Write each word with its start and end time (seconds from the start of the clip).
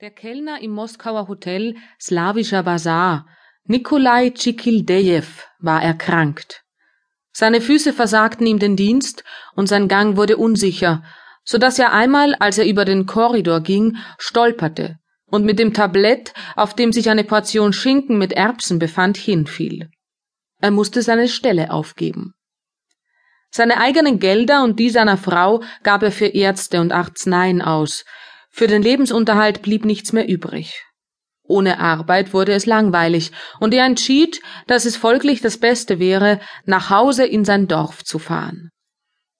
Der 0.00 0.10
Kellner 0.10 0.62
im 0.62 0.70
Moskauer 0.70 1.28
Hotel 1.28 1.76
Slawischer 2.00 2.62
Basar, 2.62 3.26
Nikolai 3.64 4.30
Tschikildejew, 4.30 5.26
war 5.58 5.82
erkrankt. 5.82 6.62
Seine 7.32 7.60
Füße 7.60 7.92
versagten 7.92 8.46
ihm 8.46 8.58
den 8.58 8.76
Dienst 8.76 9.24
und 9.54 9.66
sein 9.66 9.88
Gang 9.88 10.16
wurde 10.16 10.38
unsicher, 10.38 11.02
so 11.44 11.58
dass 11.58 11.78
er 11.78 11.92
einmal, 11.92 12.34
als 12.36 12.56
er 12.56 12.64
über 12.64 12.86
den 12.86 13.04
Korridor 13.04 13.60
ging, 13.60 13.98
stolperte 14.16 14.96
und 15.26 15.44
mit 15.44 15.58
dem 15.58 15.74
Tablett, 15.74 16.32
auf 16.56 16.72
dem 16.72 16.92
sich 16.92 17.10
eine 17.10 17.24
Portion 17.24 17.74
Schinken 17.74 18.16
mit 18.16 18.32
Erbsen 18.32 18.78
befand, 18.78 19.18
hinfiel. 19.18 19.90
Er 20.62 20.70
musste 20.70 21.02
seine 21.02 21.28
Stelle 21.28 21.70
aufgeben. 21.70 22.32
Seine 23.50 23.76
eigenen 23.76 24.18
Gelder 24.18 24.64
und 24.64 24.78
die 24.78 24.88
seiner 24.88 25.18
Frau 25.18 25.62
gab 25.82 26.02
er 26.02 26.12
für 26.12 26.28
Ärzte 26.28 26.80
und 26.80 26.90
Arzneien 26.90 27.60
aus, 27.60 28.06
für 28.50 28.66
den 28.66 28.82
Lebensunterhalt 28.82 29.62
blieb 29.62 29.84
nichts 29.84 30.12
mehr 30.12 30.28
übrig. 30.28 30.84
Ohne 31.44 31.80
Arbeit 31.80 32.32
wurde 32.32 32.52
es 32.52 32.66
langweilig, 32.66 33.32
und 33.58 33.74
er 33.74 33.84
entschied, 33.84 34.40
dass 34.66 34.84
es 34.84 34.96
folglich 34.96 35.40
das 35.40 35.58
Beste 35.58 35.98
wäre, 35.98 36.40
nach 36.64 36.90
Hause 36.90 37.24
in 37.24 37.44
sein 37.44 37.66
Dorf 37.66 38.04
zu 38.04 38.18
fahren. 38.18 38.70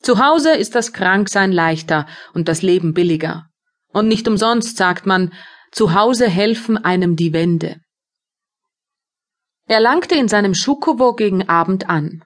Zu 0.00 0.24
Hause 0.24 0.52
ist 0.52 0.74
das 0.74 0.92
Kranksein 0.92 1.52
leichter 1.52 2.06
und 2.32 2.48
das 2.48 2.62
Leben 2.62 2.94
billiger. 2.94 3.46
Und 3.92 4.08
nicht 4.08 4.28
umsonst 4.28 4.76
sagt 4.76 5.06
man, 5.06 5.32
zu 5.72 5.94
Hause 5.94 6.28
helfen 6.28 6.78
einem 6.78 7.16
die 7.16 7.32
Wände. 7.32 7.76
Er 9.66 9.80
langte 9.80 10.14
in 10.14 10.28
seinem 10.28 10.54
Schukowo 10.54 11.12
gegen 11.12 11.48
Abend 11.48 11.90
an. 11.90 12.22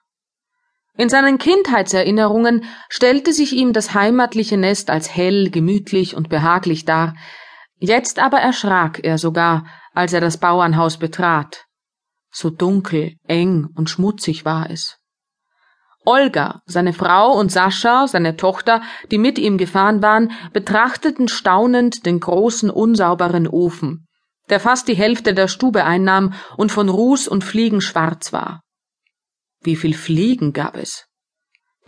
In 0.96 1.09
seinen 1.09 1.38
Kindheitserinnerungen 1.38 2.64
stellte 2.88 3.32
sich 3.32 3.55
ihm 3.55 3.73
das 3.73 3.95
heimatliche 3.95 4.59
Nest 4.59 4.91
als 4.91 5.15
hell, 5.15 5.51
gemütlich 5.51 6.15
und 6.15 6.28
behaglich 6.28 6.84
dar, 6.84 7.15
jetzt 7.78 8.18
aber 8.18 8.38
erschrak 8.38 9.01
er 9.02 9.16
sogar, 9.16 9.65
als 9.95 10.12
er 10.12 10.20
das 10.20 10.37
Bauernhaus 10.37 10.98
betrat. 10.98 11.65
So 12.30 12.51
dunkel, 12.51 13.15
eng 13.26 13.68
und 13.74 13.88
schmutzig 13.88 14.45
war 14.45 14.70
es. 14.70 14.98
Olga, 16.04 16.63
seine 16.66 16.93
Frau 16.93 17.32
und 17.38 17.52
Sascha, 17.52 18.09
seine 18.09 18.37
Tochter, 18.37 18.82
die 19.10 19.18
mit 19.18 19.38
ihm 19.38 19.57
gefahren 19.57 20.02
waren, 20.02 20.32
betrachteten 20.52 21.29
staunend 21.29 22.04
den 22.07 22.18
großen, 22.20 22.70
unsauberen 22.70 23.46
Ofen, 23.46 24.07
der 24.51 24.59
fast 24.59 24.88
die 24.88 24.96
Hälfte 24.96 25.32
der 25.32 25.48
Stube 25.48 25.85
einnahm 25.85 26.35
und 26.57 26.73
von 26.73 26.88
Ruß 26.88 27.29
und 27.29 27.45
Fliegen 27.45 27.80
schwarz 27.80 28.32
war. 28.32 28.63
Wie 29.63 29.77
viel 29.77 29.95
Fliegen 29.95 30.52
gab 30.52 30.77
es? 30.77 31.07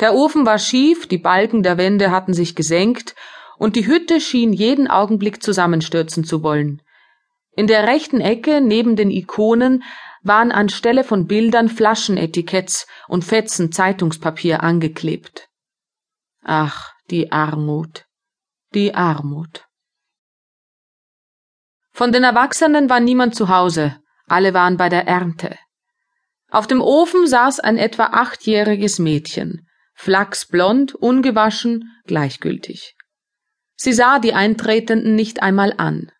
Der 0.00 0.14
Ofen 0.14 0.46
war 0.46 0.58
schief, 0.58 1.06
die 1.06 1.18
Balken 1.18 1.62
der 1.62 1.78
Wände 1.78 2.10
hatten 2.10 2.34
sich 2.34 2.54
gesenkt, 2.54 3.14
und 3.58 3.76
die 3.76 3.86
Hütte 3.86 4.20
schien 4.20 4.52
jeden 4.52 4.88
Augenblick 4.88 5.42
zusammenstürzen 5.42 6.24
zu 6.24 6.42
wollen. 6.42 6.82
In 7.56 7.66
der 7.68 7.86
rechten 7.86 8.20
Ecke 8.20 8.60
neben 8.60 8.96
den 8.96 9.10
Ikonen 9.10 9.84
waren 10.22 10.50
anstelle 10.50 11.04
von 11.04 11.26
Bildern 11.26 11.68
Flaschenetiketts 11.68 12.86
und 13.06 13.24
Fetzen 13.24 13.70
Zeitungspapier 13.70 14.62
angeklebt. 14.62 15.48
Ach, 16.42 16.92
die 17.10 17.30
Armut, 17.30 18.06
die 18.74 18.94
Armut. 18.94 19.66
Von 21.92 22.10
den 22.10 22.24
Erwachsenen 22.24 22.90
war 22.90 22.98
niemand 22.98 23.36
zu 23.36 23.48
Hause, 23.48 24.00
alle 24.26 24.52
waren 24.52 24.76
bei 24.76 24.88
der 24.88 25.06
Ernte. 25.06 25.56
Auf 26.54 26.68
dem 26.68 26.80
Ofen 26.80 27.26
saß 27.26 27.58
ein 27.58 27.78
etwa 27.78 28.04
achtjähriges 28.12 29.00
Mädchen, 29.00 29.68
flachsblond, 29.94 30.94
ungewaschen, 30.94 31.92
gleichgültig. 32.04 32.94
Sie 33.74 33.92
sah 33.92 34.20
die 34.20 34.34
Eintretenden 34.34 35.16
nicht 35.16 35.42
einmal 35.42 35.74
an. 35.78 36.12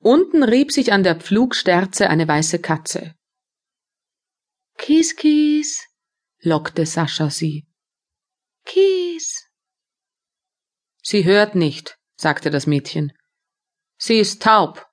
Unten 0.00 0.42
rieb 0.42 0.72
sich 0.72 0.92
an 0.92 1.04
der 1.04 1.14
Pflugsterze 1.14 2.10
eine 2.10 2.26
weiße 2.26 2.58
Katze. 2.58 3.14
Kies, 4.76 5.14
kies, 5.14 5.86
lockte 6.40 6.84
Sascha 6.84 7.30
sie. 7.30 7.68
Kies. 8.64 9.48
Sie 11.00 11.24
hört 11.24 11.54
nicht, 11.54 11.96
sagte 12.16 12.50
das 12.50 12.66
Mädchen. 12.66 13.12
Sie 13.98 14.18
ist 14.18 14.42
taub. 14.42 14.84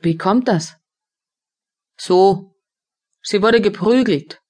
Wie 0.00 0.18
kommt 0.18 0.48
das? 0.48 0.76
So, 1.96 2.47
Sie 3.30 3.42
wurde 3.42 3.60
geprügelt. 3.60 4.40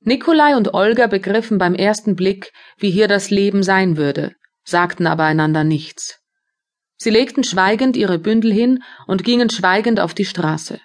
Nikolai 0.00 0.56
und 0.56 0.72
Olga 0.72 1.08
begriffen 1.08 1.58
beim 1.58 1.74
ersten 1.74 2.16
Blick, 2.16 2.54
wie 2.78 2.90
hier 2.90 3.06
das 3.06 3.28
Leben 3.28 3.62
sein 3.62 3.98
würde, 3.98 4.34
sagten 4.64 5.06
aber 5.06 5.24
einander 5.24 5.62
nichts. 5.62 6.22
Sie 6.96 7.10
legten 7.10 7.44
schweigend 7.44 7.98
ihre 7.98 8.18
Bündel 8.18 8.50
hin 8.50 8.82
und 9.06 9.24
gingen 9.24 9.50
schweigend 9.50 10.00
auf 10.00 10.14
die 10.14 10.24
Straße. 10.24 10.80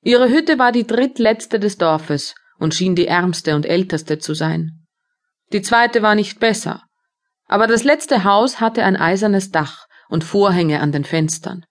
Ihre 0.00 0.30
Hütte 0.30 0.58
war 0.58 0.72
die 0.72 0.86
drittletzte 0.86 1.60
des 1.60 1.76
Dorfes 1.76 2.34
und 2.58 2.74
schien 2.74 2.94
die 2.94 3.06
ärmste 3.06 3.54
und 3.54 3.66
älteste 3.66 4.18
zu 4.18 4.32
sein. 4.32 4.86
Die 5.52 5.60
zweite 5.60 6.00
war 6.00 6.14
nicht 6.14 6.40
besser, 6.40 6.84
aber 7.44 7.66
das 7.66 7.84
letzte 7.84 8.24
Haus 8.24 8.60
hatte 8.60 8.82
ein 8.82 8.96
eisernes 8.96 9.50
Dach 9.50 9.88
und 10.08 10.24
Vorhänge 10.24 10.80
an 10.80 10.90
den 10.90 11.04
Fenstern. 11.04 11.66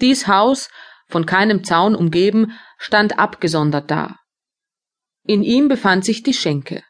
Dies 0.00 0.26
Haus 0.26 0.70
von 1.06 1.26
keinem 1.26 1.64
Zaun 1.64 1.94
umgeben, 1.94 2.52
stand 2.78 3.18
abgesondert 3.18 3.90
da. 3.90 4.16
In 5.26 5.42
ihm 5.42 5.68
befand 5.68 6.04
sich 6.04 6.22
die 6.22 6.34
Schenke. 6.34 6.82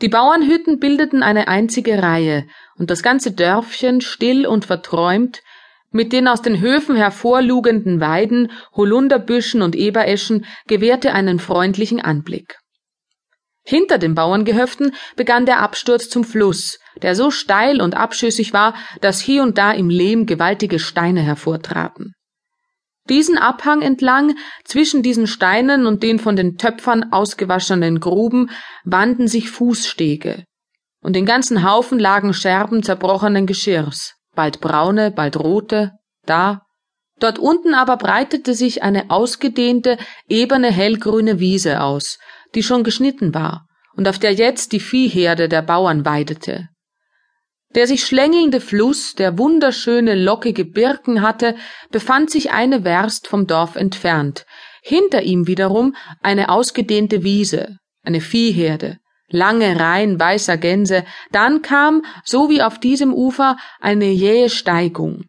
Die 0.00 0.08
Bauernhütten 0.08 0.80
bildeten 0.80 1.22
eine 1.22 1.48
einzige 1.48 2.02
Reihe, 2.02 2.46
und 2.76 2.90
das 2.90 3.02
ganze 3.02 3.32
Dörfchen, 3.32 4.00
still 4.00 4.46
und 4.46 4.64
verträumt, 4.64 5.42
mit 5.90 6.12
den 6.12 6.28
aus 6.28 6.40
den 6.40 6.60
Höfen 6.60 6.96
hervorlugenden 6.96 8.00
Weiden, 8.00 8.50
Holunderbüschen 8.72 9.60
und 9.60 9.76
Ebereschen, 9.76 10.46
gewährte 10.66 11.12
einen 11.12 11.38
freundlichen 11.38 12.00
Anblick. 12.00 12.58
Hinter 13.62 13.98
den 13.98 14.14
Bauerngehöften 14.14 14.94
begann 15.16 15.46
der 15.46 15.60
Absturz 15.60 16.08
zum 16.08 16.24
Fluss, 16.24 16.78
der 17.02 17.14
so 17.14 17.30
steil 17.30 17.82
und 17.82 17.94
abschüssig 17.94 18.52
war, 18.52 18.74
dass 19.00 19.20
hier 19.20 19.42
und 19.42 19.58
da 19.58 19.72
im 19.72 19.90
Lehm 19.90 20.26
gewaltige 20.26 20.78
Steine 20.78 21.20
hervortraten. 21.20 22.14
Diesen 23.10 23.36
Abhang 23.36 23.82
entlang, 23.82 24.36
zwischen 24.64 25.02
diesen 25.02 25.26
Steinen 25.26 25.84
und 25.84 26.02
den 26.02 26.18
von 26.20 26.36
den 26.36 26.56
Töpfern 26.56 27.12
ausgewaschenen 27.12 27.98
Gruben, 27.98 28.50
wanden 28.84 29.26
sich 29.26 29.50
Fußstege. 29.50 30.44
Und 31.02 31.16
den 31.16 31.26
ganzen 31.26 31.68
Haufen 31.68 31.98
lagen 31.98 32.32
Scherben 32.32 32.82
zerbrochenen 32.82 33.46
Geschirrs, 33.46 34.14
bald 34.34 34.60
braune, 34.60 35.10
bald 35.10 35.36
rote, 35.36 35.92
da. 36.24 36.62
Dort 37.18 37.38
unten 37.38 37.74
aber 37.74 37.96
breitete 37.96 38.54
sich 38.54 38.82
eine 38.82 39.10
ausgedehnte, 39.10 39.98
ebene, 40.28 40.70
hellgrüne 40.70 41.40
Wiese 41.40 41.82
aus, 41.82 42.18
die 42.54 42.62
schon 42.62 42.84
geschnitten 42.84 43.34
war 43.34 43.66
und 43.96 44.08
auf 44.08 44.18
der 44.18 44.32
jetzt 44.32 44.72
die 44.72 44.80
Viehherde 44.80 45.48
der 45.48 45.62
Bauern 45.62 46.04
weidete. 46.04 46.68
Der 47.74 47.86
sich 47.86 48.04
schlängelnde 48.04 48.60
Fluss, 48.60 49.14
der 49.14 49.38
wunderschöne, 49.38 50.16
lockige 50.16 50.64
Birken 50.64 51.22
hatte, 51.22 51.54
befand 51.90 52.30
sich 52.30 52.50
eine 52.50 52.82
Werst 52.82 53.28
vom 53.28 53.46
Dorf 53.46 53.76
entfernt, 53.76 54.44
hinter 54.82 55.22
ihm 55.22 55.46
wiederum 55.46 55.94
eine 56.20 56.48
ausgedehnte 56.48 57.22
Wiese, 57.22 57.78
eine 58.02 58.20
Viehherde, 58.20 58.98
lange 59.28 59.78
Reihen 59.78 60.18
weißer 60.18 60.56
Gänse, 60.56 61.04
dann 61.30 61.62
kam, 61.62 62.02
so 62.24 62.50
wie 62.50 62.62
auf 62.62 62.80
diesem 62.80 63.14
Ufer, 63.14 63.56
eine 63.80 64.06
jähe 64.06 64.50
Steigung. 64.50 65.26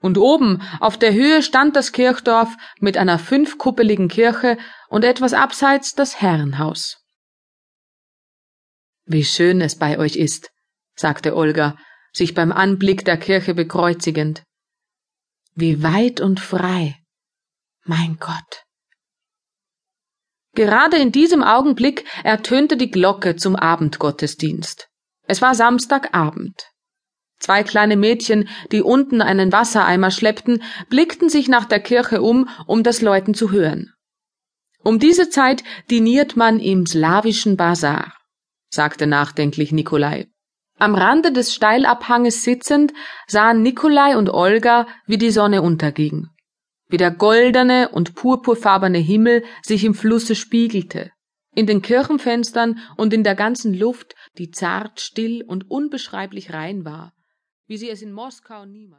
Und 0.00 0.16
oben 0.16 0.62
auf 0.78 0.96
der 0.96 1.12
Höhe 1.12 1.42
stand 1.42 1.76
das 1.76 1.92
Kirchdorf 1.92 2.56
mit 2.78 2.96
einer 2.96 3.18
fünfkuppeligen 3.18 4.08
Kirche 4.08 4.56
und 4.88 5.04
etwas 5.04 5.34
abseits 5.34 5.94
das 5.94 6.20
Herrenhaus. 6.22 6.98
Wie 9.04 9.24
schön 9.24 9.60
es 9.60 9.76
bei 9.76 9.98
euch 9.98 10.16
ist, 10.16 10.50
sagte 11.00 11.34
Olga, 11.34 11.76
sich 12.12 12.34
beim 12.34 12.52
Anblick 12.52 13.04
der 13.04 13.16
Kirche 13.16 13.54
bekreuzigend. 13.54 14.42
Wie 15.54 15.82
weit 15.82 16.20
und 16.20 16.38
frei. 16.40 16.96
Mein 17.84 18.18
Gott. 18.20 18.64
Gerade 20.54 20.98
in 20.98 21.12
diesem 21.12 21.42
Augenblick 21.42 22.04
ertönte 22.24 22.76
die 22.76 22.90
Glocke 22.90 23.36
zum 23.36 23.56
Abendgottesdienst. 23.56 24.88
Es 25.26 25.40
war 25.40 25.54
Samstagabend. 25.54 26.66
Zwei 27.38 27.62
kleine 27.62 27.96
Mädchen, 27.96 28.48
die 28.70 28.82
unten 28.82 29.22
einen 29.22 29.52
Wassereimer 29.52 30.10
schleppten, 30.10 30.62
blickten 30.90 31.30
sich 31.30 31.48
nach 31.48 31.64
der 31.64 31.80
Kirche 31.80 32.20
um, 32.20 32.48
um 32.66 32.82
das 32.82 33.00
Läuten 33.00 33.32
zu 33.32 33.50
hören. 33.50 33.94
Um 34.82 34.98
diese 34.98 35.30
Zeit 35.30 35.62
diniert 35.90 36.36
man 36.36 36.58
im 36.58 36.84
slawischen 36.84 37.56
Basar, 37.56 38.12
sagte 38.70 39.06
nachdenklich 39.06 39.72
Nikolai. 39.72 40.26
Am 40.80 40.94
Rande 40.94 41.30
des 41.30 41.52
Steilabhanges 41.52 42.42
sitzend 42.42 42.94
sahen 43.26 43.60
Nikolai 43.60 44.16
und 44.16 44.30
Olga, 44.30 44.86
wie 45.04 45.18
die 45.18 45.30
Sonne 45.30 45.60
unterging, 45.60 46.28
wie 46.88 46.96
der 46.96 47.10
goldene 47.10 47.90
und 47.90 48.14
purpurfarbene 48.14 48.96
Himmel 48.96 49.44
sich 49.62 49.84
im 49.84 49.92
Flusse 49.92 50.34
spiegelte, 50.34 51.12
in 51.54 51.66
den 51.66 51.82
Kirchenfenstern 51.82 52.78
und 52.96 53.12
in 53.12 53.24
der 53.24 53.34
ganzen 53.34 53.74
Luft, 53.74 54.14
die 54.38 54.52
zart, 54.52 55.02
still 55.02 55.44
und 55.46 55.70
unbeschreiblich 55.70 56.54
rein 56.54 56.86
war, 56.86 57.12
wie 57.66 57.76
sie 57.76 57.90
es 57.90 58.00
in 58.00 58.14
Moskau 58.14 58.64
niemals 58.64 58.88